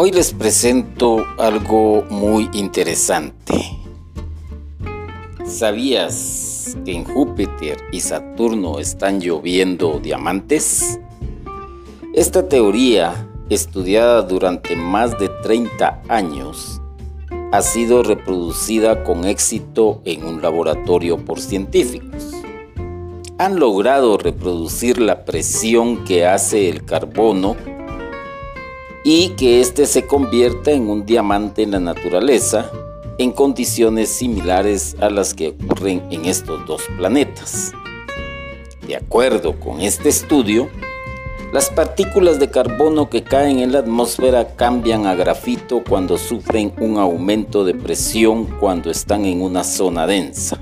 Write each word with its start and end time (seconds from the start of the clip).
Hoy 0.00 0.12
les 0.12 0.32
presento 0.32 1.26
algo 1.38 2.04
muy 2.08 2.48
interesante. 2.52 3.54
¿Sabías 5.44 6.76
que 6.84 6.92
en 6.92 7.02
Júpiter 7.02 7.78
y 7.90 7.98
Saturno 7.98 8.78
están 8.78 9.20
lloviendo 9.20 9.98
diamantes? 9.98 11.00
Esta 12.14 12.48
teoría, 12.48 13.28
estudiada 13.50 14.22
durante 14.22 14.76
más 14.76 15.18
de 15.18 15.30
30 15.42 16.02
años, 16.06 16.80
ha 17.50 17.60
sido 17.60 18.04
reproducida 18.04 19.02
con 19.02 19.24
éxito 19.24 20.00
en 20.04 20.24
un 20.24 20.40
laboratorio 20.40 21.16
por 21.16 21.40
científicos. 21.40 22.30
Han 23.38 23.58
logrado 23.58 24.16
reproducir 24.16 25.00
la 25.00 25.24
presión 25.24 26.04
que 26.04 26.24
hace 26.24 26.68
el 26.68 26.84
carbono 26.84 27.56
y 29.04 29.30
que 29.30 29.60
éste 29.60 29.86
se 29.86 30.06
convierta 30.06 30.70
en 30.70 30.88
un 30.88 31.06
diamante 31.06 31.62
en 31.62 31.72
la 31.72 31.80
naturaleza 31.80 32.70
en 33.18 33.32
condiciones 33.32 34.08
similares 34.10 34.96
a 35.00 35.10
las 35.10 35.34
que 35.34 35.48
ocurren 35.48 36.04
en 36.10 36.24
estos 36.24 36.64
dos 36.66 36.82
planetas. 36.96 37.72
De 38.86 38.96
acuerdo 38.96 39.58
con 39.58 39.80
este 39.80 40.08
estudio, 40.08 40.68
las 41.52 41.70
partículas 41.70 42.38
de 42.38 42.50
carbono 42.50 43.10
que 43.10 43.24
caen 43.24 43.58
en 43.58 43.72
la 43.72 43.80
atmósfera 43.80 44.54
cambian 44.54 45.06
a 45.06 45.14
grafito 45.14 45.82
cuando 45.86 46.16
sufren 46.16 46.72
un 46.78 46.98
aumento 46.98 47.64
de 47.64 47.74
presión 47.74 48.44
cuando 48.44 48.90
están 48.90 49.24
en 49.24 49.42
una 49.42 49.64
zona 49.64 50.06
densa. 50.06 50.58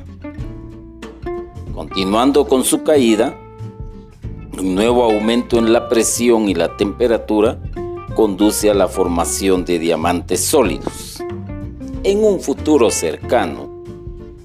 Continuando 1.75 2.49
con 2.49 2.65
su 2.65 2.83
caída, 2.85 3.39
un 4.59 4.75
nuevo 4.75 5.05
aumento 5.05 5.59
en 5.59 5.73
la 5.73 5.89
presión 5.89 6.49
y 6.49 6.55
la 6.55 6.77
temperatura 6.77 7.59
conduce 8.17 8.71
a 8.71 8.75
la 8.75 8.89
formación 8.89 9.67
de 9.67 9.79
diamantes 9.79 10.41
sólidos. 10.41 11.23
En 12.03 12.25
un 12.25 12.41
futuro 12.41 12.91
cercano, 12.91 13.85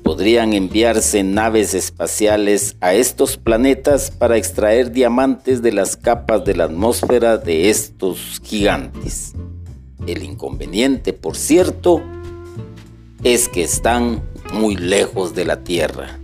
podrían 0.03 0.51
enviarse 0.51 1.23
naves 1.23 1.73
espaciales 1.73 2.75
a 2.81 2.93
estos 2.93 3.37
planetas 3.37 4.11
para 4.11 4.35
extraer 4.35 4.91
diamantes 4.91 5.61
de 5.61 5.71
las 5.71 5.95
capas 5.95 6.43
de 6.43 6.53
la 6.53 6.65
atmósfera 6.65 7.37
de 7.37 7.69
estos 7.69 8.41
gigantes. 8.43 9.33
El 10.05 10.21
inconveniente, 10.23 11.13
por 11.13 11.37
cierto, 11.37 12.01
es 13.23 13.47
que 13.47 13.63
están 13.63 14.21
muy 14.51 14.75
lejos 14.75 15.33
de 15.33 15.45
la 15.45 15.63
Tierra. 15.63 16.19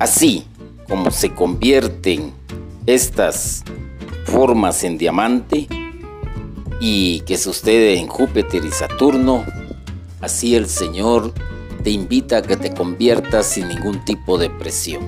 Así 0.00 0.44
como 0.88 1.12
se 1.12 1.32
convierten 1.32 2.32
estas 2.84 3.62
formas 4.24 4.82
en 4.82 4.98
diamante, 4.98 5.68
y 6.80 7.20
que 7.20 7.38
sucede 7.38 7.98
en 7.98 8.06
Júpiter 8.06 8.64
y 8.64 8.70
Saturno, 8.70 9.44
así 10.20 10.54
el 10.54 10.68
Señor 10.68 11.32
te 11.82 11.90
invita 11.90 12.38
a 12.38 12.42
que 12.42 12.56
te 12.56 12.72
conviertas 12.72 13.46
sin 13.46 13.68
ningún 13.68 14.04
tipo 14.04 14.38
de 14.38 14.50
presión. 14.50 15.02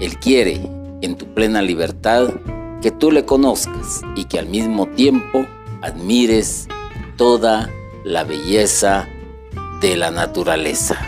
Él 0.00 0.18
quiere, 0.18 0.60
en 1.02 1.16
tu 1.16 1.26
plena 1.34 1.60
libertad, 1.60 2.30
que 2.80 2.90
tú 2.90 3.10
le 3.10 3.24
conozcas 3.26 4.00
y 4.16 4.24
que 4.24 4.38
al 4.38 4.46
mismo 4.46 4.86
tiempo 4.88 5.44
admires 5.82 6.66
toda 7.16 7.70
la 8.04 8.24
belleza 8.24 9.06
de 9.82 9.96
la 9.96 10.10
naturaleza. 10.10 10.98